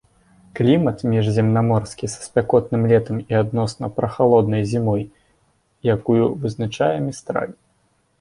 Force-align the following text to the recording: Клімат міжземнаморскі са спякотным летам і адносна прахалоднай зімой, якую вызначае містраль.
Клімат 0.59 1.01
міжземнаморскі 1.09 2.07
са 2.13 2.19
спякотным 2.29 2.85
летам 2.91 3.19
і 3.23 3.37
адносна 3.41 3.89
прахалоднай 3.97 4.65
зімой, 4.71 5.03
якую 5.95 6.23
вызначае 6.47 6.93
містраль. 7.09 7.53